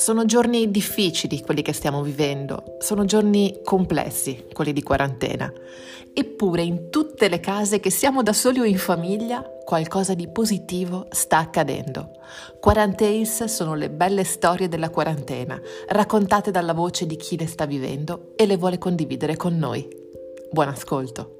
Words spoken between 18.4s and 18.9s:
le vuole